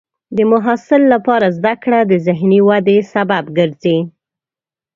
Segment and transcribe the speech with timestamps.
[0.35, 3.97] د محصل لپاره زده کړه د ذهني ودې سبب ګرځي.